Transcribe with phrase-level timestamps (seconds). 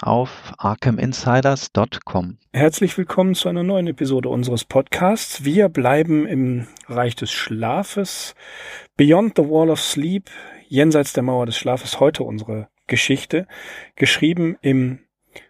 [0.00, 2.38] Auf arkhaminsiders.com.
[2.52, 5.44] Herzlich willkommen zu einer neuen Episode unseres Podcasts.
[5.44, 8.36] Wir bleiben im Reich des Schlafes.
[8.96, 10.30] Beyond the Wall of Sleep,
[10.68, 13.48] jenseits der Mauer des Schlafes, heute unsere Geschichte.
[13.96, 15.00] Geschrieben im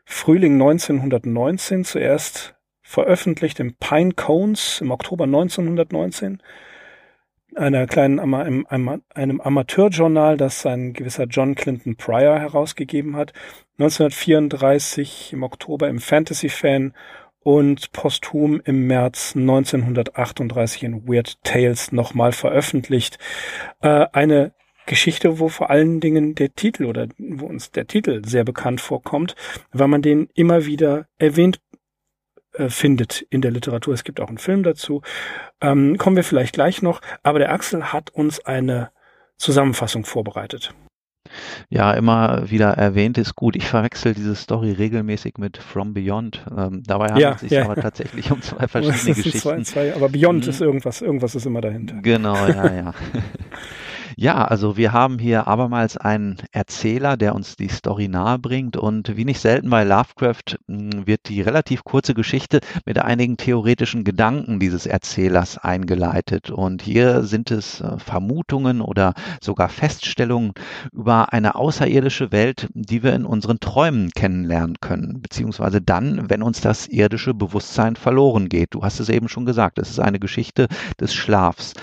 [0.06, 6.42] Frühling 1919, zuerst veröffentlicht im Pine Cones im Oktober 1919
[7.59, 13.33] einer kleinen einem, Amateurjournal, das ein gewisser John Clinton Pryor herausgegeben hat.
[13.79, 16.95] 1934 im Oktober im Fantasy Fan
[17.41, 23.19] und posthum im März 1938 in Weird Tales nochmal veröffentlicht.
[23.81, 24.53] Äh, eine
[24.87, 29.37] Geschichte, wo vor allen Dingen der Titel oder wo uns der Titel sehr bekannt vorkommt,
[29.70, 31.61] weil man den immer wieder erwähnt
[32.59, 33.95] äh, findet in der Literatur.
[33.95, 35.03] Es gibt auch einen Film dazu.
[35.61, 37.00] Ähm, kommen wir vielleicht gleich noch.
[37.23, 38.91] Aber der Axel hat uns eine
[39.37, 40.75] Zusammenfassung vorbereitet.
[41.69, 43.55] Ja, immer wieder erwähnt ist gut.
[43.55, 46.45] Ich verwechsel diese Story regelmäßig mit From Beyond.
[46.56, 47.65] Ähm, dabei handelt ja, es sich ja.
[47.65, 49.65] aber tatsächlich um zwei verschiedene Geschichten.
[49.65, 50.50] Zwei, zwei, aber Beyond mhm.
[50.50, 51.97] ist irgendwas, irgendwas ist immer dahinter.
[52.03, 52.95] Genau, ja, ja.
[54.20, 59.16] Ja, also wir haben hier abermals einen Erzähler, der uns die Story nahe bringt und
[59.16, 64.58] wie nicht selten bei Lovecraft hm, wird die relativ kurze Geschichte mit einigen theoretischen Gedanken
[64.58, 70.50] dieses Erzählers eingeleitet und hier sind es äh, Vermutungen oder sogar Feststellungen
[70.92, 76.60] über eine außerirdische Welt, die wir in unseren Träumen kennenlernen können, beziehungsweise dann, wenn uns
[76.60, 78.75] das irdische Bewusstsein verloren geht.
[78.75, 80.66] Du hast es eben schon gesagt, es ist eine Geschichte
[81.00, 81.75] des Schlafs.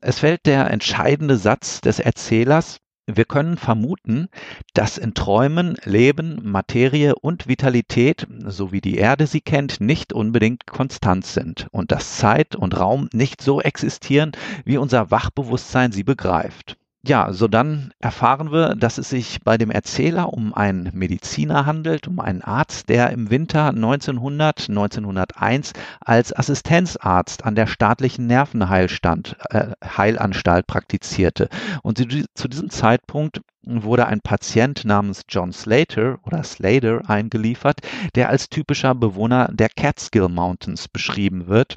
[0.00, 4.28] Es fällt der entscheidende Satz des Erzählers, wir können vermuten,
[4.74, 10.66] dass in Träumen Leben, Materie und Vitalität, so wie die Erde sie kennt, nicht unbedingt
[10.66, 14.32] konstant sind und dass Zeit und Raum nicht so existieren,
[14.64, 16.76] wie unser Wachbewusstsein sie begreift.
[17.06, 22.08] Ja, so dann erfahren wir, dass es sich bei dem Erzähler um einen Mediziner handelt,
[22.08, 29.68] um einen Arzt, der im Winter 1900, 1901 als Assistenzarzt an der staatlichen Nervenheilanstalt äh,
[29.84, 31.48] Heilanstalt praktizierte.
[31.84, 31.98] Und
[32.34, 37.82] zu diesem Zeitpunkt wurde ein Patient namens John Slater oder Slater eingeliefert,
[38.16, 41.76] der als typischer Bewohner der Catskill Mountains beschrieben wird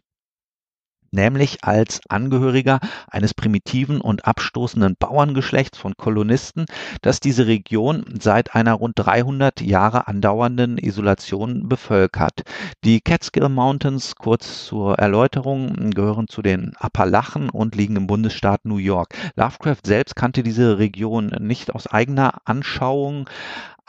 [1.12, 6.66] nämlich als Angehöriger eines primitiven und abstoßenden Bauerngeschlechts von Kolonisten,
[7.02, 12.44] das diese Region seit einer rund 300 Jahre andauernden Isolation bevölkert.
[12.84, 18.78] Die Catskill Mountains, kurz zur Erläuterung, gehören zu den Appalachen und liegen im Bundesstaat New
[18.78, 19.16] York.
[19.36, 23.30] Lovecraft selbst kannte diese Region nicht aus eigener Anschauung,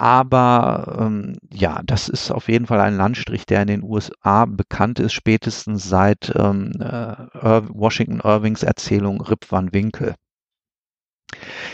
[0.00, 4.98] aber ähm, ja, das ist auf jeden Fall ein Landstrich, der in den USA bekannt
[4.98, 10.14] ist, spätestens seit ähm, äh, Washington Irvings Erzählung Rip Van Winkle.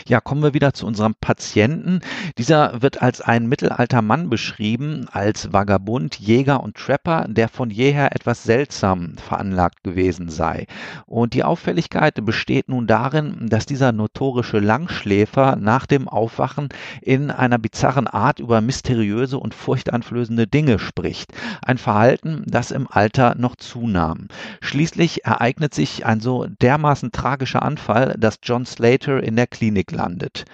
[0.07, 1.99] Ja, kommen wir wieder zu unserem Patienten.
[2.37, 8.15] Dieser wird als ein mittelalter Mann beschrieben, als Vagabund, Jäger und Trapper, der von jeher
[8.15, 10.67] etwas seltsam veranlagt gewesen sei.
[11.05, 16.69] Und die Auffälligkeit besteht nun darin, dass dieser notorische Langschläfer nach dem Aufwachen
[17.01, 21.33] in einer bizarren Art über mysteriöse und furchteinflößende Dinge spricht.
[21.61, 24.27] Ein Verhalten, das im Alter noch zunahm.
[24.61, 30.45] Schließlich ereignet sich ein so dermaßen tragischer Anfall, dass John Slater in der Klinik landet.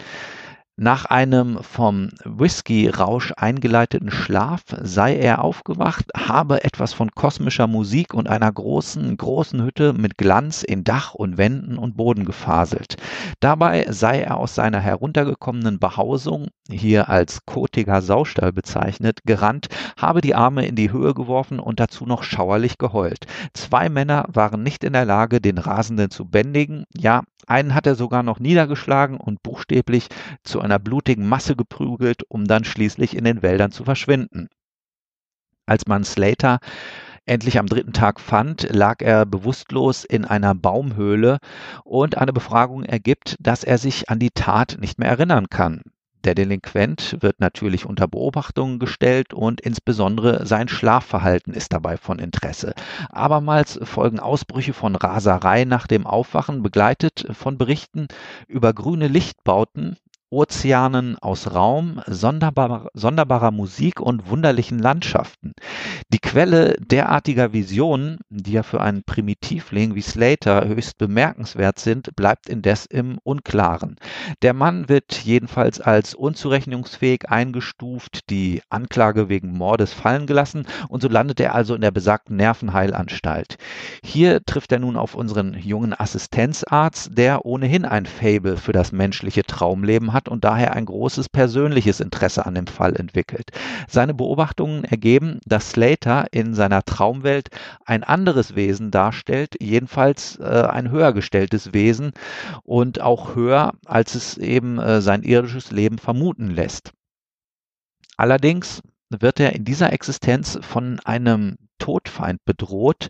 [0.84, 8.28] Nach einem vom Whisky-Rausch eingeleiteten Schlaf sei er aufgewacht, habe etwas von kosmischer Musik und
[8.28, 12.98] einer großen, großen Hütte mit Glanz in Dach und Wänden und Boden gefaselt.
[13.40, 20.36] Dabei sei er aus seiner heruntergekommenen Behausung, hier als kotiger Saustall bezeichnet, gerannt, habe die
[20.36, 23.26] Arme in die Höhe geworfen und dazu noch schauerlich geheult.
[23.54, 27.96] Zwei Männer waren nicht in der Lage, den Rasenden zu bändigen, ja, einen hat er
[27.96, 30.08] sogar noch niedergeschlagen und buchstäblich
[30.44, 34.50] zu einer blutigen Masse geprügelt, um dann schließlich in den Wäldern zu verschwinden.
[35.66, 36.60] Als man Slater
[37.26, 41.38] endlich am dritten Tag fand, lag er bewusstlos in einer Baumhöhle
[41.84, 45.82] und eine Befragung ergibt, dass er sich an die Tat nicht mehr erinnern kann.
[46.24, 52.74] Der Delinquent wird natürlich unter Beobachtung gestellt und insbesondere sein Schlafverhalten ist dabei von Interesse.
[53.10, 58.08] Abermals folgen Ausbrüche von Raserei nach dem Aufwachen, begleitet von Berichten
[58.48, 59.98] über grüne Lichtbauten
[60.34, 65.54] Ozeanen aus Raum, sonderbarer, sonderbarer Musik und wunderlichen Landschaften.
[66.12, 72.50] Die Quelle derartiger Visionen, die ja für einen Primitivling wie Slater höchst bemerkenswert sind, bleibt
[72.50, 73.98] indes im Unklaren.
[74.42, 81.10] Der Mann wird jedenfalls als unzurechnungsfähig eingestuft, die Anklage wegen Mordes fallen gelassen und so
[81.10, 83.58] landet er also in der besagten Nervenheilanstalt.
[84.04, 89.44] Hier trifft er nun auf unseren jungen Assistenzarzt, der ohnehin ein Fable für das menschliche
[89.44, 93.52] Traumleben hat hat und daher ein großes persönliches Interesse an dem Fall entwickelt.
[93.88, 97.50] Seine Beobachtungen ergeben, dass Slater in seiner Traumwelt
[97.86, 102.12] ein anderes Wesen darstellt, jedenfalls äh, ein höher gestelltes Wesen
[102.64, 106.92] und auch höher, als es eben äh, sein irdisches Leben vermuten lässt.
[108.16, 113.10] Allerdings wird er in dieser Existenz von einem Todfeind bedroht,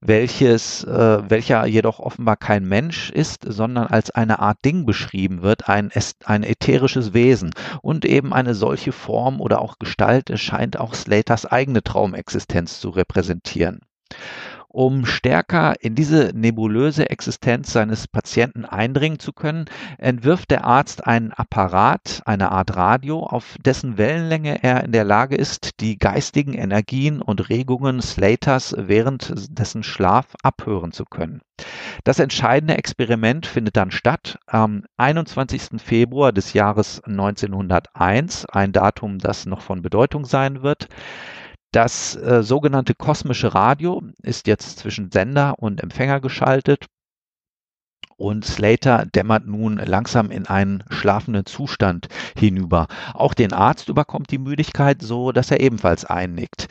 [0.00, 5.68] welches, äh, welcher jedoch offenbar kein Mensch ist, sondern als eine Art Ding beschrieben wird,
[5.68, 5.90] ein,
[6.24, 7.50] ein ätherisches Wesen.
[7.82, 13.80] Und eben eine solche Form oder auch Gestalt scheint auch Slaters eigene Traumexistenz zu repräsentieren.
[14.74, 19.66] Um stärker in diese nebulöse Existenz seines Patienten eindringen zu können,
[19.98, 25.36] entwirft der Arzt einen Apparat, eine Art Radio, auf dessen Wellenlänge er in der Lage
[25.36, 31.40] ist, die geistigen Energien und Regungen Slaters während dessen Schlaf abhören zu können.
[32.02, 35.80] Das entscheidende Experiment findet dann statt am 21.
[35.80, 40.88] Februar des Jahres 1901, ein Datum, das noch von Bedeutung sein wird.
[41.74, 46.86] Das äh, sogenannte kosmische Radio ist jetzt zwischen Sender und Empfänger geschaltet
[48.16, 52.06] und Slater dämmert nun langsam in einen schlafenden Zustand
[52.38, 52.86] hinüber.
[53.12, 56.68] Auch den Arzt überkommt die Müdigkeit, so dass er ebenfalls einnickt.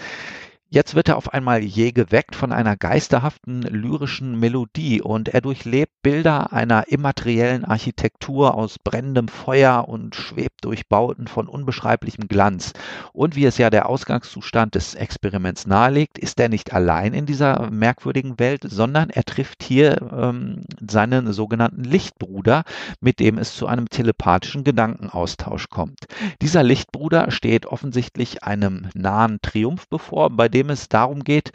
[0.74, 5.92] Jetzt wird er auf einmal je geweckt von einer geisterhaften lyrischen Melodie und er durchlebt
[6.02, 12.74] Bilder einer immateriellen Architektur aus brennendem Feuer und schwebt durch Bauten von unbeschreiblichem Glanz.
[13.12, 17.70] Und wie es ja der Ausgangszustand des Experiments nahelegt, ist er nicht allein in dieser
[17.70, 22.64] merkwürdigen Welt, sondern er trifft hier ähm, seinen sogenannten Lichtbruder,
[23.00, 26.08] mit dem es zu einem telepathischen Gedankenaustausch kommt.
[26.42, 31.52] Dieser Lichtbruder steht offensichtlich einem nahen Triumph bevor, bei dem dem es darum geht,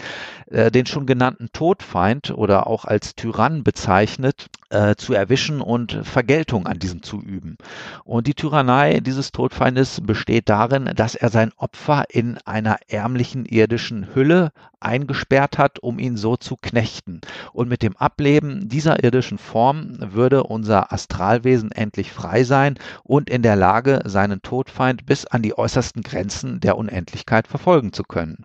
[0.50, 6.66] äh, den schon genannten Todfeind oder auch als Tyrann bezeichnet, äh, zu erwischen und Vergeltung
[6.66, 7.56] an diesem zu üben.
[8.04, 14.14] Und die Tyrannei dieses Todfeindes besteht darin, dass er sein Opfer in einer ärmlichen irdischen
[14.14, 17.20] Hülle eingesperrt hat, um ihn so zu knechten.
[17.52, 23.42] Und mit dem Ableben dieser irdischen Form würde unser Astralwesen endlich frei sein und in
[23.42, 28.44] der Lage, seinen Todfeind bis an die äußersten Grenzen der Unendlichkeit verfolgen zu können.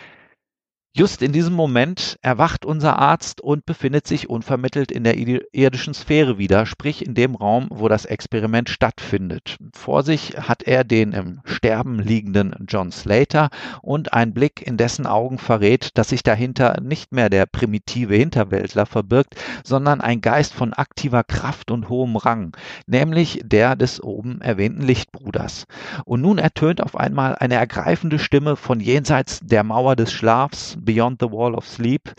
[0.93, 6.37] Just in diesem Moment erwacht unser Arzt und befindet sich unvermittelt in der irdischen Sphäre
[6.37, 9.55] wieder, sprich in dem Raum, wo das Experiment stattfindet.
[9.73, 13.51] Vor sich hat er den im Sterben liegenden John Slater
[13.81, 18.85] und ein Blick in dessen Augen verrät, dass sich dahinter nicht mehr der primitive Hinterwäldler
[18.85, 22.51] verbirgt, sondern ein Geist von aktiver Kraft und hohem Rang,
[22.85, 25.67] nämlich der des oben erwähnten Lichtbruders.
[26.03, 31.21] Und nun ertönt auf einmal eine ergreifende Stimme von jenseits der Mauer des Schlafs, Beyond
[31.21, 32.13] the Wall of Sleep.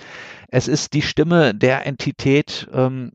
[0.49, 3.12] Es ist die Stimme der Entität ähm,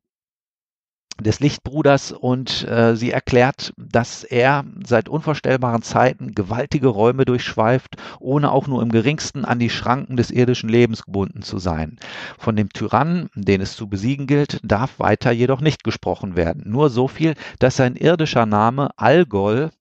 [1.21, 8.51] des Lichtbruders und äh, sie erklärt, dass er seit unvorstellbaren Zeiten gewaltige Räume durchschweift, ohne
[8.51, 11.97] auch nur im geringsten an die Schranken des irdischen Lebens gebunden zu sein.
[12.37, 16.63] Von dem Tyrannen, den es zu besiegen gilt, darf weiter jedoch nicht gesprochen werden.
[16.65, 19.71] Nur so viel, dass sein irdischer Name Algol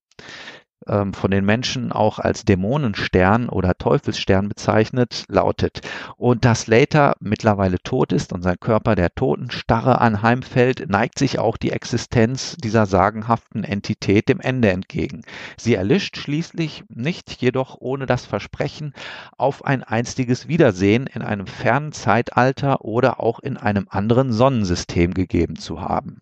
[0.88, 5.80] ähm, von den Menschen auch als Dämonenstern oder Teufelsstern bezeichnet, lautet.
[6.16, 11.56] Und da Slater mittlerweile tot ist und sein Körper der Totenstarre anheimfällt, neigt sich auch
[11.56, 15.22] die Existenz dieser sagenhaften Entität dem Ende entgegen.
[15.56, 18.92] Sie erlischt schließlich, nicht jedoch ohne das Versprechen
[19.36, 25.56] auf ein einstiges Wiedersehen in einem fernen Zeitalter oder auch in einem anderen Sonnensystem gegeben
[25.56, 26.20] zu haben.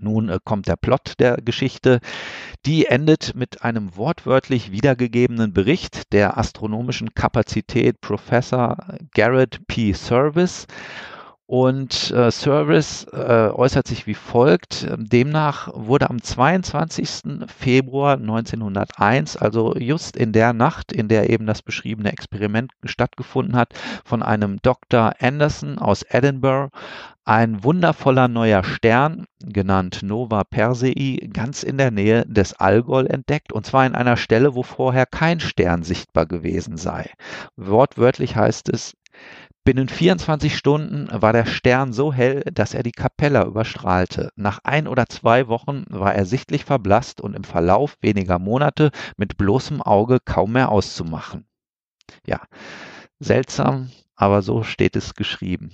[0.00, 2.00] Nun äh, kommt der Plot der Geschichte.
[2.66, 8.76] Die endet mit einem wortwörtlich wiedergegebenen Bericht der astronomischen Kapazität Professor
[9.14, 9.92] Garrett P.
[9.92, 10.66] Service.
[11.50, 14.86] Und äh, Service äh, äußert sich wie folgt.
[14.98, 17.46] Demnach wurde am 22.
[17.46, 23.72] Februar 1901, also just in der Nacht, in der eben das beschriebene Experiment stattgefunden hat,
[24.04, 25.14] von einem Dr.
[25.20, 26.68] Anderson aus Edinburgh
[27.28, 33.66] ein wundervoller neuer Stern, genannt Nova Persei, ganz in der Nähe des Algol entdeckt, und
[33.66, 37.10] zwar in einer Stelle, wo vorher kein Stern sichtbar gewesen sei.
[37.54, 38.94] Wortwörtlich heißt es,
[39.62, 44.30] Binnen 24 Stunden war der Stern so hell, dass er die Capella überstrahlte.
[44.34, 49.36] Nach ein oder zwei Wochen war er sichtlich verblasst und im Verlauf weniger Monate mit
[49.36, 51.44] bloßem Auge kaum mehr auszumachen.
[52.24, 52.40] Ja,
[53.18, 55.72] seltsam, aber so steht es geschrieben.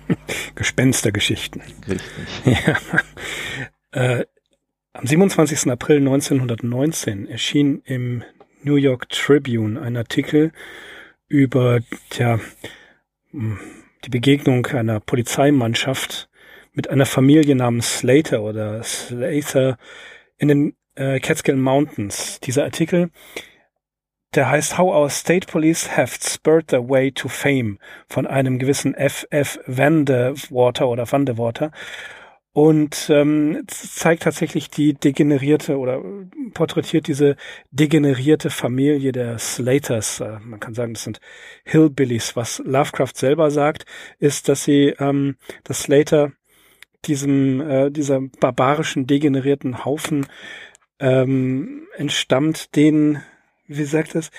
[0.54, 1.62] Gespenstergeschichten.
[1.88, 2.04] Richtig.
[3.92, 4.18] Ja.
[4.18, 4.26] Äh,
[4.92, 5.70] am 27.
[5.70, 8.22] April 1919 erschien im
[8.62, 10.52] New York Tribune ein Artikel
[11.28, 12.40] über tja,
[13.32, 16.28] die Begegnung einer Polizeimannschaft
[16.72, 19.78] mit einer Familie namens Slater oder Slater
[20.38, 22.40] in den äh, Catskill Mountains.
[22.40, 23.10] Dieser Artikel,
[24.36, 27.78] der heißt How Our State Police Have Spurred Their Way to Fame
[28.08, 29.58] von einem gewissen F.F.
[29.66, 31.70] Vandewater oder Vandewater
[32.52, 36.02] und ähm, zeigt tatsächlich die degenerierte oder
[36.54, 37.36] porträtiert diese
[37.70, 40.20] degenerierte Familie der Slaters.
[40.20, 41.20] Äh, man kann sagen, das sind
[41.64, 42.36] Hillbillies.
[42.36, 43.84] Was Lovecraft selber sagt,
[44.18, 46.32] ist, dass sie ähm, das Slater
[47.04, 50.26] diesem äh, dieser barbarischen degenerierten Haufen
[50.98, 53.22] ähm, entstammt, den
[53.68, 54.30] wie sagt es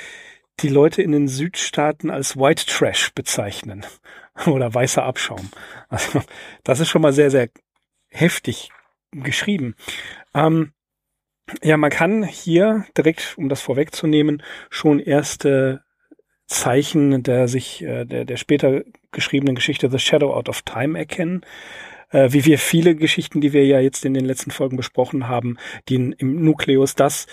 [0.60, 3.86] die Leute in den Südstaaten als White Trash bezeichnen
[4.48, 5.50] oder weißer Abschaum.
[5.90, 6.22] Also
[6.64, 7.50] das ist schon mal sehr sehr
[8.10, 8.72] heftig
[9.12, 9.76] geschrieben.
[10.34, 10.74] Ähm,
[11.64, 15.84] ja, man kann hier direkt, um das vorwegzunehmen, schon erste
[16.48, 21.42] Zeichen der sich äh, der, der später geschriebenen Geschichte The Shadow Out of Time erkennen.
[22.10, 25.58] Äh, wie wir viele Geschichten, die wir ja jetzt in den letzten Folgen besprochen haben,
[25.90, 27.28] die in, im Nukleus das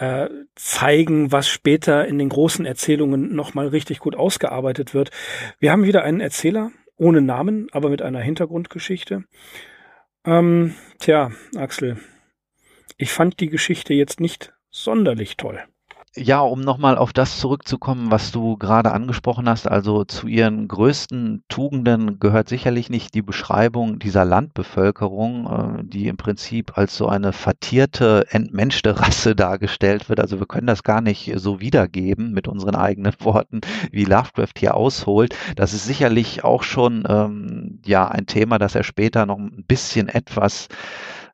[0.00, 5.10] äh, zeigen, was später in den großen Erzählungen nochmal richtig gut ausgearbeitet wird.
[5.58, 9.24] Wir haben wieder einen Erzähler ohne Namen, aber mit einer Hintergrundgeschichte.
[10.24, 11.98] Ähm, tja, Axel,
[12.96, 15.62] ich fand die Geschichte jetzt nicht sonderlich toll.
[16.16, 21.44] Ja, um nochmal auf das zurückzukommen, was du gerade angesprochen hast, also zu ihren größten
[21.48, 27.32] Tugenden gehört sicherlich nicht die Beschreibung dieser Landbevölkerung, äh, die im Prinzip als so eine
[27.32, 30.18] vertierte, entmenschte Rasse dargestellt wird.
[30.18, 33.60] Also wir können das gar nicht so wiedergeben mit unseren eigenen Worten,
[33.92, 35.36] wie Lovecraft hier ausholt.
[35.54, 40.08] Das ist sicherlich auch schon ähm, ja ein Thema, das er später noch ein bisschen
[40.08, 40.66] etwas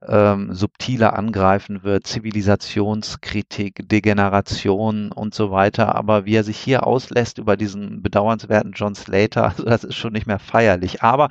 [0.07, 5.95] ähm, subtiler angreifen wird, Zivilisationskritik, Degeneration und so weiter.
[5.95, 10.13] Aber wie er sich hier auslässt über diesen bedauernswerten John Slater, also das ist schon
[10.13, 11.03] nicht mehr feierlich.
[11.03, 11.29] Aber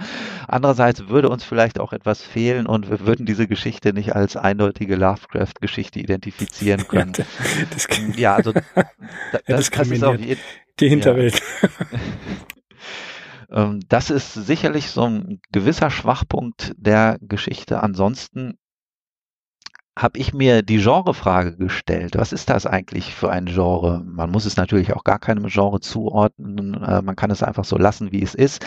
[0.47, 4.95] andererseits würde uns vielleicht auch etwas fehlen und wir würden diese Geschichte nicht als eindeutige
[4.95, 7.13] Lovecraft-Geschichte identifizieren können.
[7.17, 8.83] Ja, das, ja also da,
[9.47, 10.37] das, das ist auch die,
[10.79, 11.41] die Hinterwelt.
[11.61, 11.69] Ja.
[13.49, 17.81] Ähm, das ist sicherlich so ein gewisser Schwachpunkt der Geschichte.
[17.81, 18.57] Ansonsten
[19.97, 22.17] habe ich mir die Genrefrage gestellt.
[22.17, 24.03] Was ist das eigentlich für ein Genre?
[24.05, 26.73] Man muss es natürlich auch gar keinem Genre zuordnen.
[26.83, 28.65] Äh, man kann es einfach so lassen, wie es ist.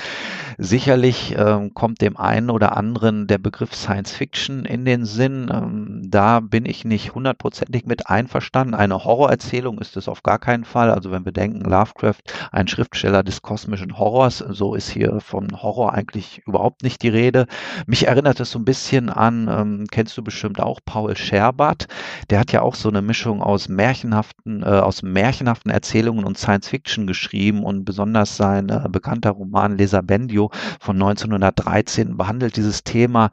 [0.57, 5.51] Sicherlich ähm, kommt dem einen oder anderen der Begriff Science Fiction in den Sinn.
[5.53, 8.75] Ähm, da bin ich nicht hundertprozentig mit einverstanden.
[8.75, 10.91] Eine Horrorerzählung ist es auf gar keinen Fall.
[10.91, 15.93] Also wenn wir denken, Lovecraft, ein Schriftsteller des kosmischen Horrors, so ist hier von Horror
[15.93, 17.47] eigentlich überhaupt nicht die Rede.
[17.87, 21.87] Mich erinnert es so ein bisschen an, ähm, kennst du bestimmt auch, Paul Scherbert.
[22.31, 26.69] Der hat ja auch so eine Mischung aus märchenhaften, äh, aus märchenhaften Erzählungen und Science
[26.69, 33.31] Fiction geschrieben und besonders sein äh, bekannter Roman Leser Bendio von 1913 behandelt dieses Thema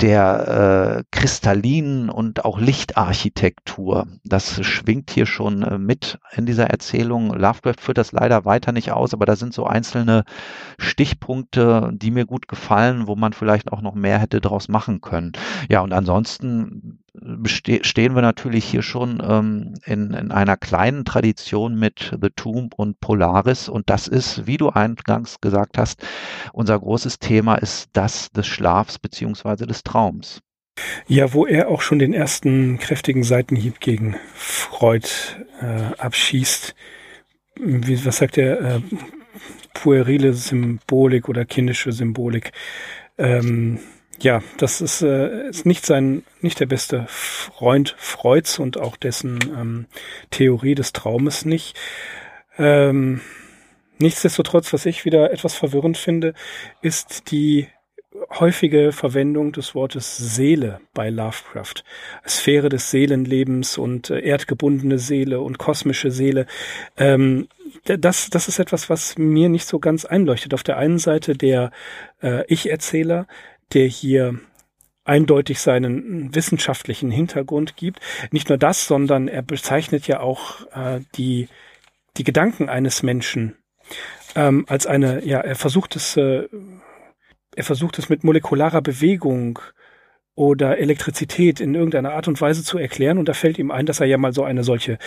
[0.00, 4.06] der äh, kristallinen und auch Lichtarchitektur.
[4.24, 7.32] Das schwingt hier schon äh, mit in dieser Erzählung.
[7.32, 10.24] Lovecraft führt das leider weiter nicht aus, aber da sind so einzelne
[10.78, 15.32] Stichpunkte, die mir gut gefallen, wo man vielleicht auch noch mehr hätte draus machen können.
[15.70, 16.98] Ja, und ansonsten
[17.44, 23.00] stehen wir natürlich hier schon ähm, in, in einer kleinen Tradition mit The Tomb und
[23.00, 23.68] Polaris.
[23.68, 26.06] Und das ist, wie du eingangs gesagt hast,
[26.52, 30.40] unser großes Thema ist das des Schlafs beziehungsweise des Traums.
[31.06, 35.08] Ja, wo er auch schon den ersten kräftigen Seitenhieb gegen Freud
[35.60, 36.74] äh, abschießt.
[37.58, 38.60] Wie, was sagt er?
[38.60, 38.80] Äh,
[39.72, 42.52] puerile Symbolik oder kindische Symbolik.
[43.18, 43.78] Ähm,
[44.20, 49.38] ja, das ist, äh, ist nicht sein, nicht der beste Freund Freuds und auch dessen
[49.58, 49.86] ähm,
[50.30, 51.78] Theorie des Traumes nicht.
[52.58, 53.20] Ähm,
[53.98, 56.34] nichtsdestotrotz, was ich wieder etwas verwirrend finde,
[56.80, 57.68] ist die
[58.30, 61.84] häufige Verwendung des Wortes Seele bei Lovecraft.
[62.26, 66.46] Sphäre des Seelenlebens und äh, erdgebundene Seele und kosmische Seele.
[66.96, 67.48] Ähm,
[67.84, 70.54] das, das ist etwas, was mir nicht so ganz einleuchtet.
[70.54, 71.70] Auf der einen Seite der
[72.22, 73.26] äh, Ich-Erzähler,
[73.72, 74.38] der hier
[75.04, 78.00] eindeutig seinen wissenschaftlichen Hintergrund gibt.
[78.32, 81.48] Nicht nur das, sondern er bezeichnet ja auch äh, die,
[82.16, 83.56] die Gedanken eines Menschen
[84.34, 86.48] ähm, als eine, ja, er versucht es, äh,
[87.56, 89.58] er versucht es mit molekularer Bewegung
[90.34, 93.18] oder Elektrizität in irgendeiner Art und Weise zu erklären.
[93.18, 94.98] Und da fällt ihm ein, dass er ja mal so eine solche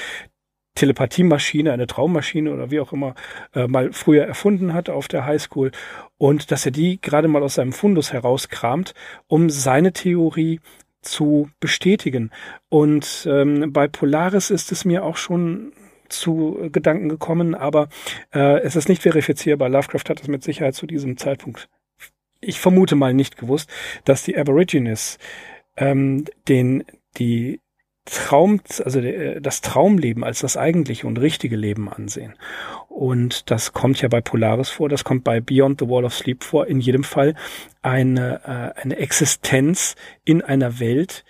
[0.79, 3.13] Telepathiemaschine, eine Traummaschine oder wie auch immer
[3.53, 5.71] äh, mal früher erfunden hat auf der Highschool
[6.17, 8.93] und dass er die gerade mal aus seinem Fundus herauskramt,
[9.27, 10.61] um seine Theorie
[11.01, 12.31] zu bestätigen.
[12.69, 15.73] Und ähm, bei Polaris ist es mir auch schon
[16.07, 17.89] zu Gedanken gekommen, aber
[18.33, 19.67] äh, es ist nicht verifizierbar.
[19.67, 21.67] Lovecraft hat es mit Sicherheit zu diesem Zeitpunkt,
[22.39, 23.69] ich vermute mal nicht gewusst,
[24.05, 25.17] dass die Aborigines
[25.75, 26.85] ähm, den
[27.17, 27.59] die
[28.09, 32.35] Traum, also äh, das Traumleben als das eigentliche und richtige Leben ansehen.
[32.87, 36.43] Und das kommt ja bei Polaris vor, das kommt bei Beyond the Wall of Sleep
[36.43, 36.67] vor.
[36.67, 37.35] In jedem Fall
[37.81, 38.41] eine,
[38.75, 41.23] äh, eine Existenz in einer Welt,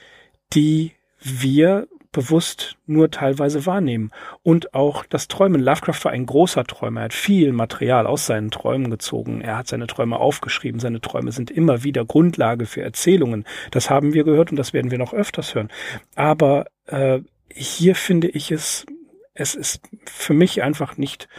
[0.54, 4.12] die wir bewusst nur teilweise wahrnehmen.
[4.42, 5.62] Und auch das Träumen.
[5.62, 7.02] Lovecraft war ein großer Träumer.
[7.02, 9.42] Er hat viel Material aus seinen Träumen gezogen.
[9.42, 10.80] Er hat seine Träume aufgeschrieben.
[10.80, 13.46] Seine Träume sind immer wieder Grundlage für Erzählungen.
[13.72, 15.70] Das haben wir gehört und das werden wir noch öfters hören.
[16.16, 17.20] Aber äh,
[17.54, 18.86] hier finde ich es,
[19.34, 21.30] es ist für mich einfach nicht,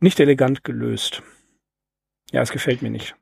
[0.00, 1.22] nicht elegant gelöst.
[2.32, 3.14] Ja, es gefällt mir nicht.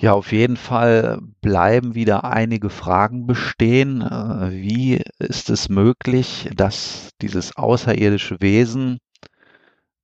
[0.00, 4.00] Ja, auf jeden Fall bleiben wieder einige Fragen bestehen.
[4.00, 8.98] Äh, wie ist es möglich, dass dieses außerirdische Wesen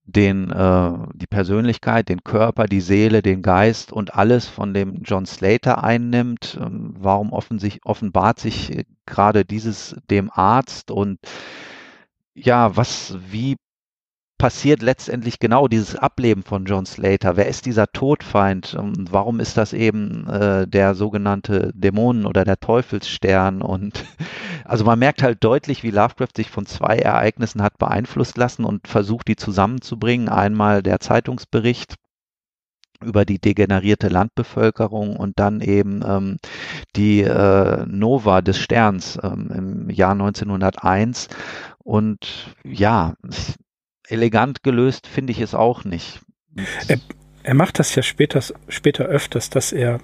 [0.06, 5.26] den, äh, die Persönlichkeit, den Körper, die Seele, den Geist und alles von dem John
[5.26, 6.58] Slater einnimmt?
[6.60, 11.20] Ähm, warum offenbart sich gerade dieses dem Arzt und
[12.34, 13.56] ja, was, wie
[14.38, 17.36] passiert letztendlich genau dieses Ableben von John Slater?
[17.36, 18.74] Wer ist dieser Todfeind?
[18.74, 23.62] Und warum ist das eben äh, der sogenannte Dämonen- oder der Teufelsstern?
[23.62, 24.04] Und
[24.64, 28.88] also man merkt halt deutlich, wie Lovecraft sich von zwei Ereignissen hat beeinflusst lassen und
[28.88, 30.28] versucht, die zusammenzubringen.
[30.28, 31.94] Einmal der Zeitungsbericht
[33.02, 36.38] über die degenerierte Landbevölkerung und dann eben ähm,
[36.96, 41.28] die äh, Nova des Sterns ähm, im Jahr 1901.
[41.78, 43.14] Und ja,
[44.08, 46.20] elegant gelöst finde ich es auch nicht.
[46.88, 46.99] Er,
[47.42, 50.00] er, macht das ja später, später öfters, dass er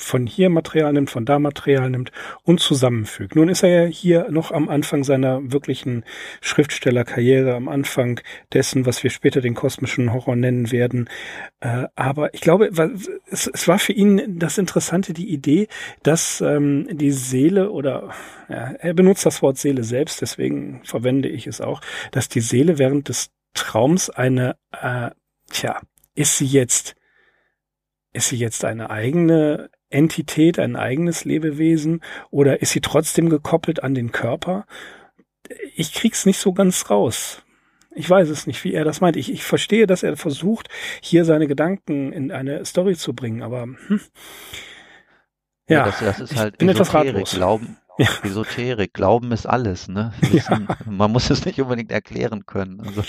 [0.00, 2.10] von hier Material nimmt, von da Material nimmt
[2.42, 3.36] und zusammenfügt.
[3.36, 6.04] Nun ist er ja hier noch am Anfang seiner wirklichen
[6.40, 8.20] Schriftstellerkarriere, am Anfang
[8.52, 11.08] dessen, was wir später den kosmischen Horror nennen werden.
[11.60, 12.70] Äh, aber ich glaube,
[13.30, 15.68] es, war für ihn das Interessante, die Idee,
[16.02, 18.10] dass ähm, die Seele oder
[18.48, 22.78] ja, er benutzt das Wort Seele selbst, deswegen verwende ich es auch, dass die Seele
[22.78, 25.10] während des Traums eine, äh,
[25.50, 25.80] tja,
[26.14, 26.96] ist sie jetzt,
[28.12, 33.94] ist sie jetzt eine eigene Entität, ein eigenes Lebewesen oder ist sie trotzdem gekoppelt an
[33.94, 34.66] den Körper?
[35.74, 37.42] Ich krieg's nicht so ganz raus.
[37.92, 39.16] Ich weiß es nicht, wie er das meint.
[39.16, 40.68] Ich, ich verstehe, dass er versucht,
[41.00, 44.00] hier seine Gedanken in eine Story zu bringen, aber hm.
[45.68, 47.32] ja, ja das, das, ist halt ich bin etwas ratlos.
[47.32, 48.08] Glauben, ja.
[48.24, 50.12] Esoterik, Glauben ist alles, ne?
[50.20, 50.76] Wissen, ja.
[50.86, 52.80] Man muss es nicht unbedingt erklären können.
[52.80, 53.02] Also.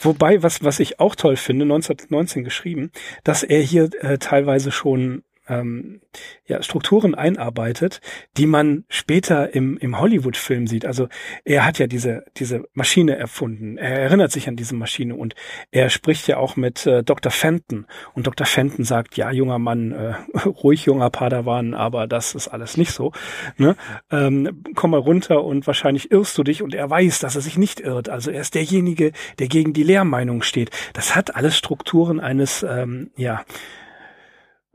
[0.00, 2.90] Wobei, was, was ich auch toll finde, 1919 geschrieben,
[3.22, 6.00] dass er hier äh, teilweise schon ähm,
[6.46, 8.00] ja, Strukturen einarbeitet,
[8.36, 10.86] die man später im, im Hollywood-Film sieht.
[10.86, 11.08] Also
[11.44, 13.78] er hat ja diese, diese Maschine erfunden.
[13.78, 15.34] Er erinnert sich an diese Maschine und
[15.70, 17.30] er spricht ja auch mit äh, Dr.
[17.30, 17.86] Fenton.
[18.14, 18.46] Und Dr.
[18.46, 20.14] Fenton sagt, ja, junger Mann, äh,
[20.46, 23.12] ruhig junger Padawan, aber das ist alles nicht so.
[23.56, 23.76] Ne?
[24.10, 27.58] Ähm, komm mal runter und wahrscheinlich irrst du dich und er weiß, dass er sich
[27.58, 28.08] nicht irrt.
[28.08, 30.70] Also er ist derjenige, der gegen die Lehrmeinung steht.
[30.92, 33.44] Das hat alles Strukturen eines, ähm, ja,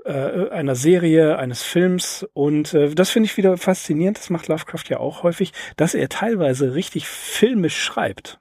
[0.06, 2.28] äh, einer Serie, eines Films.
[2.34, 6.10] Und äh, das finde ich wieder faszinierend, das macht Lovecraft ja auch häufig, dass er
[6.10, 8.40] teilweise richtig filmisch schreibt.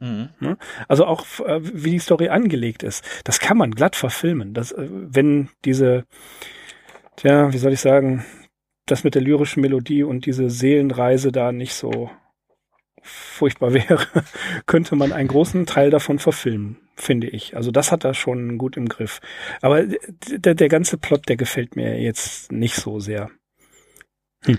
[0.00, 0.30] Mhm.
[0.40, 0.58] Ne?
[0.88, 3.04] Also auch äh, wie die Story angelegt ist.
[3.24, 4.54] Das kann man glatt verfilmen.
[4.54, 6.04] Das, äh, wenn diese,
[7.16, 8.24] tja, wie soll ich sagen,
[8.86, 12.10] das mit der lyrischen Melodie und diese Seelenreise da nicht so
[13.04, 14.06] furchtbar wäre,
[14.66, 17.56] könnte man einen großen Teil davon verfilmen finde ich.
[17.56, 19.20] Also das hat er schon gut im Griff.
[19.60, 23.30] Aber der, der ganze Plot, der gefällt mir jetzt nicht so sehr.
[24.44, 24.58] Hm.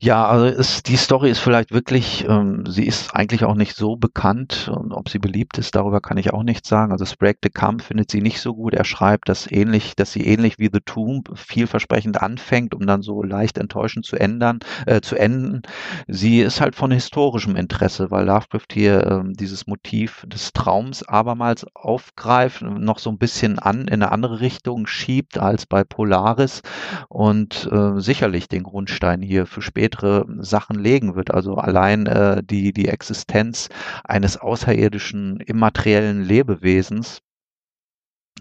[0.00, 3.96] Ja, also ist, die Story ist vielleicht wirklich, ähm, sie ist eigentlich auch nicht so
[3.96, 6.92] bekannt und ob sie beliebt ist, darüber kann ich auch nichts sagen.
[6.92, 8.74] Also Sprague de Camp findet sie nicht so gut.
[8.74, 13.22] Er schreibt, dass ähnlich, dass sie ähnlich wie The Tomb vielversprechend anfängt, um dann so
[13.22, 15.62] leicht enttäuschend zu ändern, äh, zu enden.
[16.06, 21.66] Sie ist halt von historischem Interesse, weil Lovecraft hier äh, dieses Motiv des Traums abermals
[21.74, 26.62] aufgreift, noch so ein bisschen an in eine andere Richtung schiebt als bei Polaris
[27.08, 31.32] und äh, sicherlich den Grundstein hier für spätere Sachen legen wird.
[31.32, 33.68] Also allein äh, die, die Existenz
[34.04, 37.22] eines außerirdischen immateriellen Lebewesens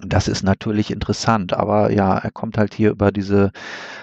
[0.01, 3.51] Das ist natürlich interessant, aber ja, er kommt halt hier über diese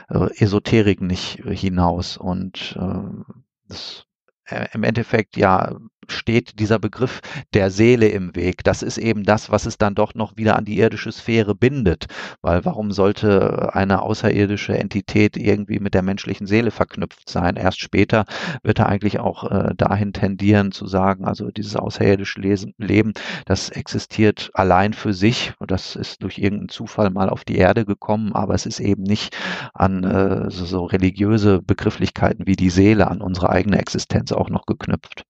[0.08, 3.24] äh, Esoterik nicht hinaus und äh,
[3.68, 4.06] das,
[4.46, 5.76] äh, im Endeffekt ja
[6.12, 7.20] steht dieser Begriff
[7.54, 8.64] der Seele im Weg.
[8.64, 12.06] Das ist eben das, was es dann doch noch wieder an die irdische Sphäre bindet.
[12.42, 17.56] Weil warum sollte eine außerirdische Entität irgendwie mit der menschlichen Seele verknüpft sein?
[17.56, 18.24] Erst später
[18.62, 23.12] wird er eigentlich auch äh, dahin tendieren zu sagen, also dieses außerirdische Lesen, Leben,
[23.46, 27.84] das existiert allein für sich und das ist durch irgendeinen Zufall mal auf die Erde
[27.84, 29.36] gekommen, aber es ist eben nicht
[29.74, 34.66] an äh, so, so religiöse Begrifflichkeiten wie die Seele, an unsere eigene Existenz auch noch
[34.66, 35.24] geknüpft.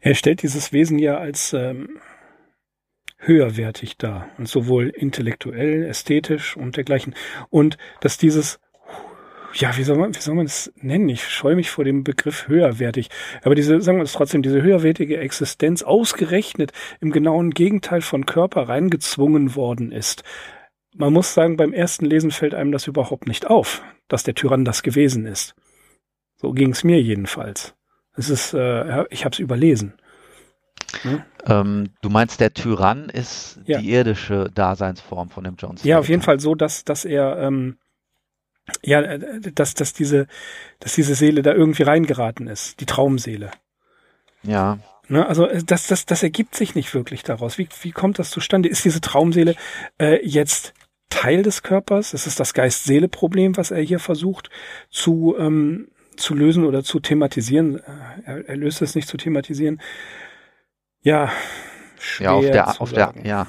[0.00, 2.00] Er stellt dieses Wesen ja als ähm,
[3.18, 7.14] höherwertig dar und sowohl intellektuell, ästhetisch und dergleichen.
[7.50, 8.60] Und dass dieses
[9.54, 11.08] ja, wie soll man, wie soll man es nennen?
[11.08, 13.08] Ich scheue mich vor dem Begriff höherwertig.
[13.42, 18.68] Aber diese, sagen wir es trotzdem, diese höherwertige Existenz ausgerechnet im genauen Gegenteil von Körper
[18.68, 20.24] reingezwungen worden ist.
[20.94, 24.64] Man muss sagen, beim ersten Lesen fällt einem das überhaupt nicht auf, dass der Tyrann
[24.64, 25.54] das gewesen ist.
[26.36, 27.74] So ging es mir jedenfalls.
[28.16, 29.94] Es ist, äh, ich habe es überlesen.
[31.02, 31.22] Hm?
[31.46, 33.78] Ähm, du meinst, der Tyrann ist ja.
[33.78, 35.88] die irdische Daseinsform von dem John Slater.
[35.88, 37.78] Ja, auf jeden Fall so, dass, dass er, ähm,
[38.82, 40.26] ja, äh, dass, dass diese,
[40.80, 43.50] dass diese Seele da irgendwie reingeraten ist, die Traumseele.
[44.42, 44.78] Ja.
[45.08, 47.58] Ne, also äh, das, das, das ergibt sich nicht wirklich daraus.
[47.58, 48.68] Wie, wie kommt das zustande?
[48.68, 49.56] Ist diese Traumseele
[49.98, 50.74] äh, jetzt
[51.08, 52.14] Teil des Körpers?
[52.14, 54.50] Ist es das Geist-Seele-Problem, was er hier versucht
[54.90, 57.78] zu, ähm, zu lösen oder zu thematisieren.
[57.78, 57.82] Äh,
[58.24, 59.80] er, er löst es nicht zu thematisieren.
[61.00, 61.30] Ja,
[61.98, 63.46] schwer ja, auf der, auf der, ja,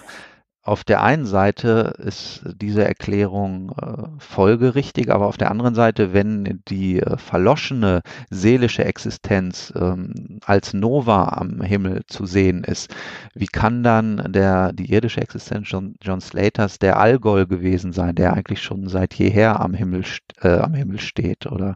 [0.66, 6.62] auf der einen Seite ist diese Erklärung äh, folgerichtig, aber auf der anderen Seite, wenn
[6.70, 12.96] die äh, verloschene seelische Existenz ähm, als Nova am Himmel zu sehen ist,
[13.36, 18.32] wie kann dann der, die irdische Existenz John, John Slaters der Algol gewesen sein, der
[18.34, 20.06] eigentlich schon seit jeher am Himmel,
[20.42, 21.76] äh, am Himmel steht oder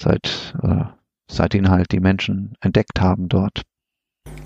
[0.00, 0.84] seit, äh,
[1.26, 3.62] seit ihn halt die Menschen entdeckt haben dort?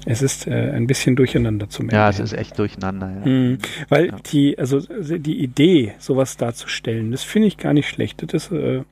[0.06, 1.96] Es ist äh, ein bisschen durcheinander zum Ende.
[1.96, 3.10] Ja, es ist echt durcheinander.
[3.10, 3.26] Ja.
[3.26, 4.16] Mhm, weil ja.
[4.32, 8.22] die, also die Idee, sowas darzustellen, das finde ich gar nicht schlecht.
[8.32, 8.82] Das, äh,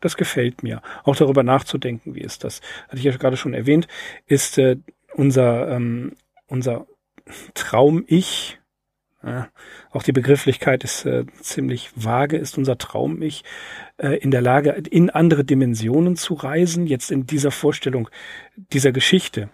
[0.00, 0.82] das gefällt mir.
[1.04, 2.60] Auch darüber nachzudenken, wie ist das?
[2.88, 3.88] Hatte ich ja gerade schon erwähnt,
[4.26, 4.76] ist äh,
[5.14, 6.12] unser ähm,
[6.50, 6.86] unser
[7.54, 8.58] Traum-Ich.
[9.22, 9.48] Ja,
[9.90, 12.38] auch die Begrifflichkeit ist äh, ziemlich vage.
[12.38, 13.44] Ist unser Traum-Ich
[13.98, 16.86] äh, in der Lage, in andere Dimensionen zu reisen?
[16.86, 18.08] Jetzt in dieser Vorstellung
[18.56, 19.50] dieser Geschichte.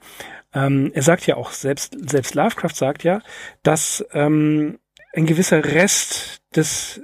[0.56, 3.20] Ähm, er sagt ja auch, selbst, selbst Lovecraft sagt ja,
[3.62, 4.78] dass ähm,
[5.14, 7.02] ein gewisser Rest des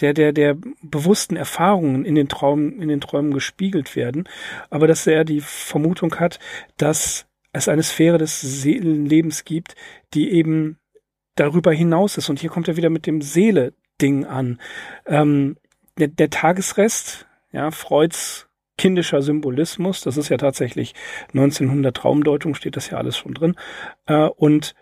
[0.00, 4.28] der, der, der bewussten Erfahrungen in den Träumen, in den Träumen gespiegelt werden,
[4.68, 6.40] aber dass er die Vermutung hat,
[6.78, 9.76] dass es eine Sphäre des Seelenlebens gibt,
[10.14, 10.78] die eben
[11.36, 12.28] darüber hinaus ist.
[12.28, 14.60] Und hier kommt er wieder mit dem Seele-Ding an.
[15.06, 15.56] Ähm,
[15.96, 20.00] der, der Tagesrest, ja, Freuds kindischer Symbolismus.
[20.00, 20.94] Das ist ja tatsächlich
[21.28, 23.54] 1900 Traumdeutung, steht das ja alles schon drin.
[24.06, 24.74] Äh, und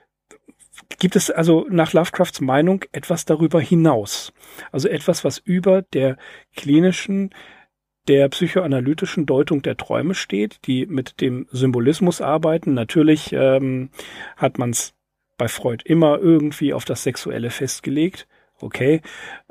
[0.99, 4.33] gibt es also nach Lovecrafts Meinung etwas darüber hinaus?
[4.71, 6.17] Also etwas, was über der
[6.57, 7.31] klinischen,
[8.09, 12.75] der psychoanalytischen Deutung der Träume steht, die mit dem Symbolismus arbeiten.
[12.75, 13.91] Natürlich ähm,
[14.37, 14.95] hat man es
[15.37, 18.27] bei Freud immer irgendwie auf das Sexuelle festgelegt
[18.63, 19.01] okay.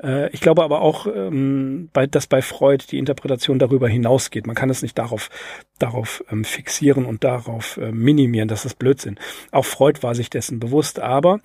[0.02, 4.46] Äh, ich glaube aber auch, ähm, bei, dass bei Freud die Interpretation darüber hinausgeht.
[4.46, 5.30] Man kann es nicht darauf,
[5.78, 8.48] darauf ähm, fixieren und darauf äh, minimieren.
[8.48, 9.18] Das ist Blödsinn.
[9.50, 11.40] Auch Freud war sich dessen bewusst, aber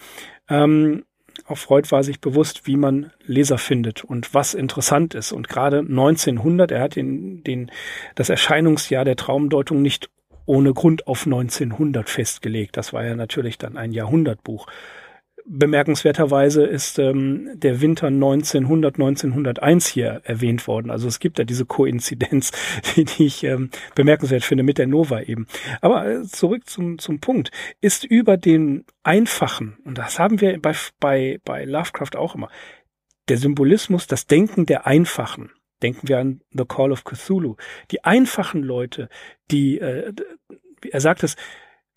[0.49, 1.03] ähm,
[1.45, 5.31] auch Freud war sich bewusst, wie man Leser findet und was interessant ist.
[5.31, 7.71] Und gerade 1900, er hat den, den,
[8.15, 10.09] das Erscheinungsjahr der Traumdeutung nicht
[10.45, 12.77] ohne Grund auf 1900 festgelegt.
[12.77, 14.67] Das war ja natürlich dann ein Jahrhundertbuch
[15.47, 20.91] bemerkenswerterweise ist ähm, der Winter 1900, 1901 hier erwähnt worden.
[20.91, 22.51] Also es gibt da diese Koinzidenz,
[22.95, 25.47] die, die ich ähm, bemerkenswert finde mit der Nova eben.
[25.81, 27.51] Aber äh, zurück zum, zum Punkt.
[27.81, 32.49] Ist über den einfachen, und das haben wir bei, bei, bei Lovecraft auch immer,
[33.29, 35.51] der Symbolismus, das Denken der Einfachen.
[35.81, 37.55] Denken wir an The Call of Cthulhu.
[37.91, 39.09] Die einfachen Leute,
[39.51, 40.11] die, äh,
[40.91, 41.35] er sagt es,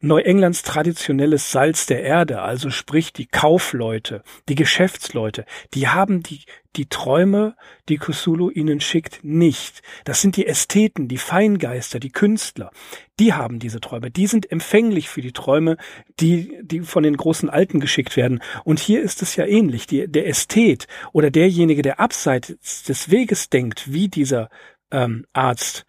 [0.02, 6.44] Neuenglands traditionelles Salz der Erde, also sprich die Kaufleute, die Geschäftsleute, die haben die,
[6.76, 7.54] die Träume,
[7.90, 9.82] die Cthulhu ihnen schickt, nicht.
[10.04, 12.70] Das sind die Ästheten, die Feingeister, die Künstler.
[13.18, 14.10] Die haben diese Träume.
[14.10, 15.76] Die sind empfänglich für die Träume,
[16.18, 18.40] die, die von den großen Alten geschickt werden.
[18.64, 19.86] Und hier ist es ja ähnlich.
[19.86, 24.48] Die, der Ästhet oder derjenige, der abseits des Weges denkt, wie dieser
[24.90, 25.84] ähm, Arzt,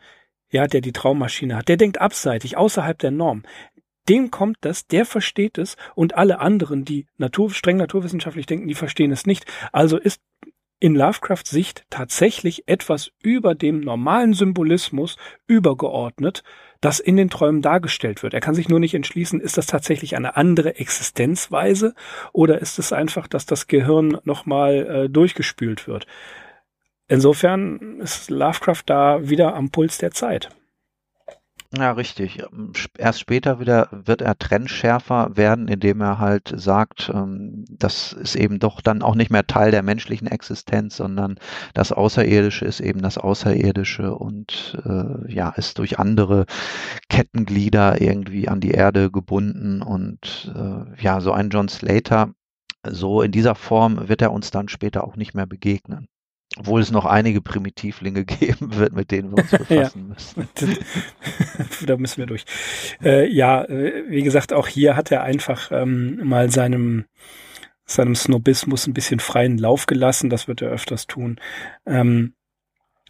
[0.51, 3.43] ja, der die Traummaschine hat, der denkt abseitig, außerhalb der Norm
[4.11, 8.75] dem kommt das, der versteht es und alle anderen, die natur, streng naturwissenschaftlich denken, die
[8.75, 9.45] verstehen es nicht.
[9.71, 10.19] Also ist
[10.81, 15.15] in Lovecrafts Sicht tatsächlich etwas über dem normalen Symbolismus
[15.47, 16.43] übergeordnet,
[16.81, 18.33] das in den Träumen dargestellt wird.
[18.33, 21.93] Er kann sich nur nicht entschließen, ist das tatsächlich eine andere Existenzweise
[22.33, 26.05] oder ist es einfach, dass das Gehirn nochmal äh, durchgespült wird.
[27.07, 30.49] Insofern ist Lovecraft da wieder am Puls der Zeit.
[31.73, 32.43] Ja, richtig.
[32.97, 38.59] Erst später wieder wird er trennschärfer werden, indem er halt sagt, ähm, das ist eben
[38.59, 41.39] doch dann auch nicht mehr Teil der menschlichen Existenz, sondern
[41.73, 46.45] das Außerirdische ist eben das Außerirdische und äh, ja, ist durch andere
[47.07, 52.33] Kettenglieder irgendwie an die Erde gebunden und äh, ja, so ein John Slater,
[52.85, 56.09] so in dieser Form wird er uns dann später auch nicht mehr begegnen.
[56.57, 60.47] Obwohl es noch einige Primitivlinge geben wird, mit denen wir uns befassen müssen.
[61.85, 62.45] da müssen wir durch.
[63.03, 67.05] Äh, ja, äh, wie gesagt, auch hier hat er einfach ähm, mal seinem
[67.85, 70.29] seinem Snobismus ein bisschen freien Lauf gelassen.
[70.29, 71.39] Das wird er öfters tun.
[71.85, 72.35] Ähm,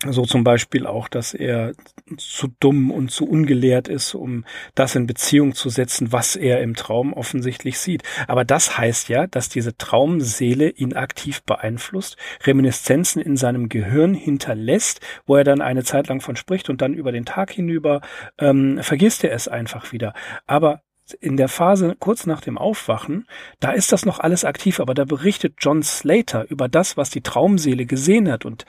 [0.10, 1.74] so zum Beispiel auch, dass er
[2.18, 6.76] zu dumm und zu ungelehrt ist, um das in Beziehung zu setzen, was er im
[6.76, 8.04] Traum offensichtlich sieht.
[8.28, 15.02] Aber das heißt ja, dass diese Traumseele ihn aktiv beeinflusst, Reminiszenzen in seinem Gehirn hinterlässt,
[15.26, 18.02] wo er dann eine Zeit lang von spricht und dann über den Tag hinüber
[18.40, 20.14] ähm, vergisst er es einfach wieder.
[20.48, 20.82] Aber
[21.20, 23.28] in der Phase kurz nach dem Aufwachen,
[23.60, 27.22] da ist das noch alles aktiv, aber da berichtet John Slater über das, was die
[27.22, 28.66] Traumseele gesehen hat und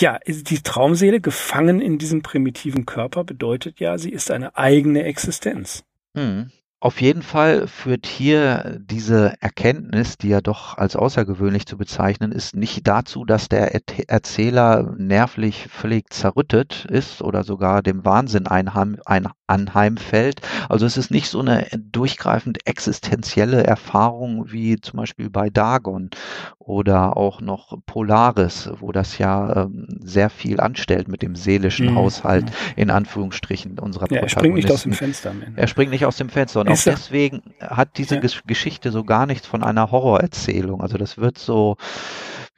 [0.00, 5.84] ja, die Traumseele gefangen in diesem primitiven Körper bedeutet ja, sie ist eine eigene Existenz.
[6.14, 6.50] Hm.
[6.80, 12.54] Auf jeden Fall führt hier diese Erkenntnis, die ja doch als außergewöhnlich zu bezeichnen ist,
[12.54, 13.74] nicht dazu, dass der
[14.08, 20.40] Erzähler nervlich völlig zerrüttet ist oder sogar dem Wahnsinn einheim, ein, anheimfällt.
[20.68, 26.10] Also es ist nicht so eine durchgreifend existenzielle Erfahrung wie zum Beispiel bei Dagon
[26.58, 31.96] oder auch noch Polaris, wo das ja ähm, sehr viel anstellt mit dem seelischen mhm.
[31.96, 35.32] Haushalt in Anführungsstrichen unserer ja, Er springt nicht aus dem Fenster.
[35.56, 38.22] Er springt nicht aus dem Fenster und auch deswegen hat diese ja.
[38.46, 40.80] Geschichte so gar nichts von einer Horrorerzählung.
[40.80, 41.76] Also das wird so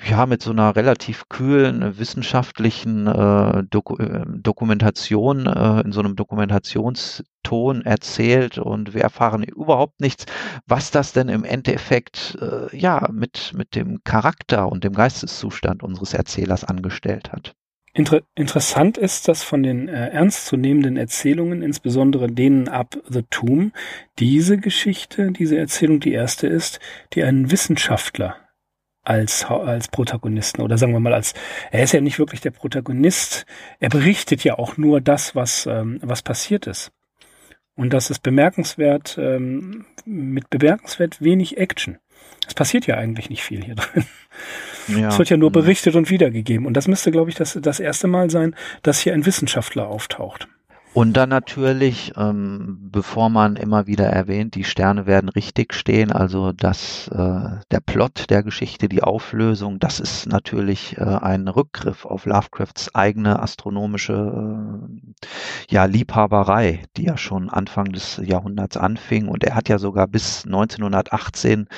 [0.09, 6.17] ja, mit so einer relativ kühlen wissenschaftlichen äh, Doku äh, Dokumentation, äh, in so einem
[6.17, 10.25] Dokumentationston erzählt und wir erfahren überhaupt nichts,
[10.67, 16.15] was das denn im Endeffekt äh, ja mit, mit dem Charakter und dem Geisteszustand unseres
[16.15, 17.55] Erzählers angestellt hat.
[17.93, 23.73] Inter interessant ist, dass von den äh, ernstzunehmenden Erzählungen, insbesondere denen ab The Tomb,
[24.19, 26.79] diese Geschichte, diese Erzählung die erste ist,
[27.15, 28.37] die einen Wissenschaftler
[29.03, 31.35] als, als Protagonisten oder sagen wir mal als,
[31.73, 33.45] er ist ja nicht wirklich der Protagonist,
[33.81, 36.93] er berichtet ja auch nur das, was, ähm, was passiert ist.
[37.75, 41.99] Und das ist bemerkenswert, ähm, mit bemerkenswert wenig Action.
[42.47, 44.05] Es passiert ja eigentlich nicht viel hier drin.
[44.97, 45.09] Ja.
[45.09, 45.55] Es wird ja nur mhm.
[45.55, 46.67] berichtet und wiedergegeben.
[46.67, 50.49] Und das müsste, glaube ich, das, das erste Mal sein, dass hier ein Wissenschaftler auftaucht.
[50.93, 56.51] Und dann natürlich, ähm, bevor man immer wieder erwähnt, die Sterne werden richtig stehen, also
[56.51, 62.27] dass äh, der Plot der Geschichte, die Auflösung, das ist natürlich äh, ein Rückgriff auf
[62.27, 65.27] Lovecrafts eigene astronomische äh,
[65.73, 69.29] ja, Liebhaberei, die ja schon Anfang des Jahrhunderts anfing.
[69.29, 71.69] Und er hat ja sogar bis 1918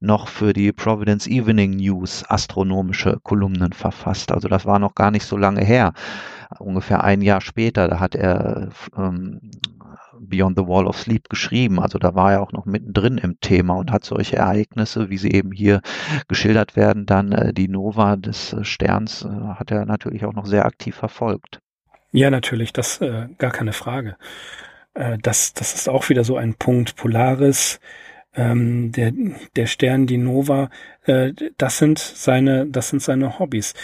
[0.00, 4.32] noch für die Providence Evening News astronomische Kolumnen verfasst.
[4.32, 5.92] Also das war noch gar nicht so lange her
[6.58, 9.40] ungefähr ein Jahr später, da hat er ähm,
[10.20, 11.80] Beyond the Wall of Sleep geschrieben.
[11.80, 15.32] Also da war er auch noch mittendrin im Thema und hat solche Ereignisse, wie sie
[15.32, 15.80] eben hier
[16.28, 20.46] geschildert werden, dann äh, die Nova des äh, Sterns, äh, hat er natürlich auch noch
[20.46, 21.60] sehr aktiv verfolgt.
[22.12, 24.16] Ja, natürlich, das äh, gar keine Frage.
[24.94, 26.96] Äh, das, das ist auch wieder so ein Punkt.
[26.96, 27.80] Polaris,
[28.34, 29.12] ähm, der,
[29.56, 30.70] der Stern, die Nova,
[31.04, 33.74] äh, das sind seine, das sind seine Hobbys.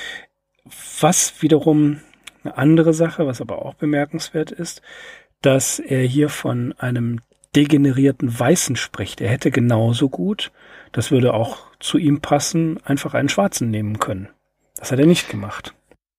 [1.01, 2.01] Was wiederum
[2.43, 4.83] eine andere Sache, was aber auch bemerkenswert ist,
[5.43, 7.21] dass er hier von einem
[7.55, 9.21] degenerierten Weißen spricht.
[9.21, 10.53] Er hätte genauso gut,
[10.93, 14.29] das würde auch zu ihm passen, einfach einen Schwarzen nehmen können.
[14.77, 15.75] Das hat er nicht gemacht.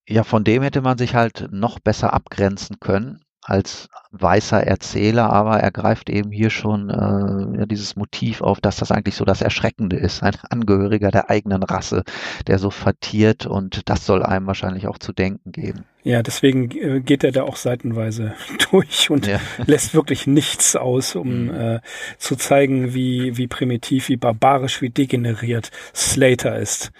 [0.07, 5.59] Ja, von dem hätte man sich halt noch besser abgrenzen können als weißer Erzähler, aber
[5.59, 9.41] er greift eben hier schon äh, ja, dieses Motiv auf, dass das eigentlich so das
[9.41, 12.03] Erschreckende ist, ein Angehöriger der eigenen Rasse,
[12.47, 15.85] der so vertiert und das soll einem wahrscheinlich auch zu denken geben.
[16.03, 18.33] Ja, deswegen äh, geht er da auch seitenweise
[18.71, 19.39] durch und ja.
[19.65, 21.53] lässt wirklich nichts aus, um mhm.
[21.53, 21.79] äh,
[22.17, 26.91] zu zeigen, wie, wie primitiv, wie barbarisch, wie degeneriert Slater ist.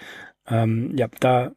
[0.48, 1.52] Ähm, ja, da,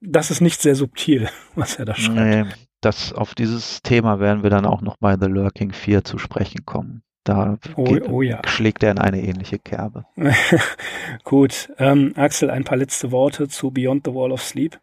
[0.00, 2.48] das ist nicht sehr subtil, was er da schreibt.
[2.48, 6.18] Nee das, auf dieses Thema werden wir dann auch noch bei The Lurking 4 zu
[6.18, 7.02] sprechen kommen.
[7.24, 8.40] Da Oh, geht, oh ja.
[8.46, 10.06] schlägt er in eine ähnliche Kerbe.
[11.24, 11.72] Gut.
[11.78, 14.78] Ähm, Axel, ein paar letzte Worte zu Beyond the Wall of Sleep.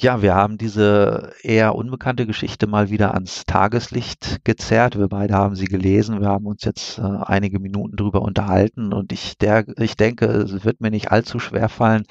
[0.00, 4.96] Ja, wir haben diese eher unbekannte Geschichte mal wieder ans Tageslicht gezerrt.
[4.96, 6.20] Wir beide haben sie gelesen.
[6.20, 10.64] Wir haben uns jetzt äh, einige Minuten drüber unterhalten und ich, der, ich denke, es
[10.64, 12.04] wird mir nicht allzu schwer fallen,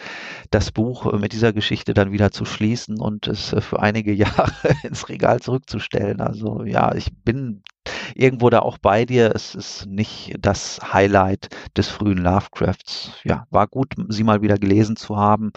[0.52, 4.52] das Buch mit dieser Geschichte dann wieder zu schließen und es äh, für einige Jahre
[4.84, 6.20] ins Regal zurückzustellen.
[6.20, 7.64] Also ja, ich bin
[8.16, 9.32] irgendwo da auch bei dir.
[9.34, 13.12] Es ist nicht das Highlight des frühen Lovecrafts.
[13.24, 15.52] Ja, war gut, sie mal wieder gelesen zu haben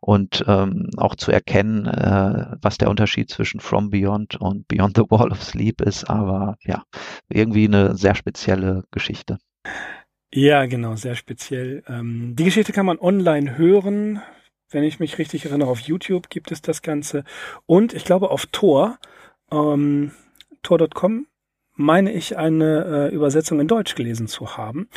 [0.00, 5.04] und ähm, auch zu erkennen, äh, was der Unterschied zwischen From Beyond und Beyond the
[5.08, 6.08] Wall of Sleep ist.
[6.08, 6.82] Aber ja,
[7.28, 9.38] irgendwie eine sehr spezielle Geschichte.
[10.32, 11.82] Ja, genau, sehr speziell.
[11.88, 14.22] Ähm, die Geschichte kann man online hören.
[14.70, 17.24] Wenn ich mich richtig erinnere, auf YouTube gibt es das Ganze.
[17.66, 18.98] Und ich glaube auf Tor,
[19.52, 20.10] ähm,
[20.62, 21.26] tor.com
[21.76, 24.88] meine ich, eine äh, Übersetzung in Deutsch gelesen zu haben.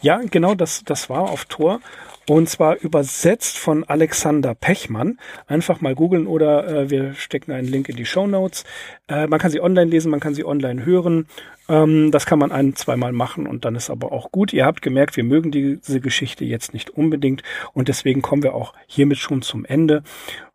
[0.00, 1.80] Ja, genau, das, das war auf Tor.
[2.28, 5.18] Und zwar übersetzt von Alexander Pechmann.
[5.46, 8.64] Einfach mal googeln oder äh, wir stecken einen Link in die Show Notes.
[9.08, 11.26] Äh, man kann sie online lesen, man kann sie online hören.
[11.68, 14.52] Ähm, das kann man ein, zweimal machen und dann ist aber auch gut.
[14.52, 17.42] Ihr habt gemerkt, wir mögen diese Geschichte jetzt nicht unbedingt
[17.72, 20.02] und deswegen kommen wir auch hiermit schon zum Ende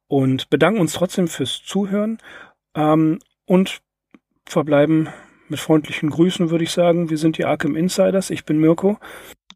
[0.08, 2.20] und bedanken uns trotzdem fürs Zuhören
[2.76, 3.82] ähm, und
[4.46, 5.10] verbleiben
[5.50, 7.10] mit freundlichen Grüßen, würde ich sagen.
[7.10, 8.30] Wir sind die Arkham Insiders.
[8.30, 8.98] Ich bin Mirko.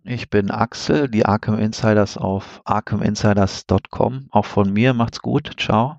[0.03, 4.27] Ich bin Axel, die Arkham Insiders auf arkhaminsiders.com.
[4.31, 5.51] Auch von mir macht's gut.
[5.57, 5.97] Ciao.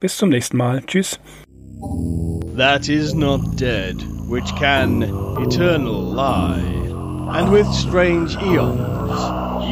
[0.00, 0.82] Bis zum nächsten Mal.
[0.86, 1.20] Tschüss.
[2.56, 3.96] That is not dead,
[4.28, 5.02] which can
[5.42, 6.62] eternal lie,
[7.36, 9.10] and with strange eons,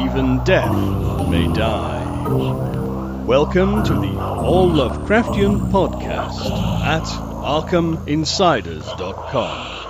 [0.05, 0.71] even death
[1.29, 2.01] may die.
[3.25, 6.51] Welcome to the All Lovecraftian podcast
[6.83, 9.82] at ArkhamInsiders.com.